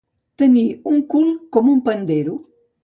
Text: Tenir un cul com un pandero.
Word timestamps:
Tenir 0.43 0.63
un 0.93 0.97
cul 1.13 1.31
com 1.59 1.71
un 1.77 1.87
pandero. 1.91 2.41